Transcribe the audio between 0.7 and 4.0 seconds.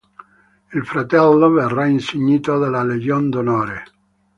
Il fratello verrà insignito della Legion d'onore.